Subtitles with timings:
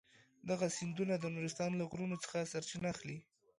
[0.49, 3.17] دغه سیندونه د نورستان له غرونو څخه سرچینه اخلي.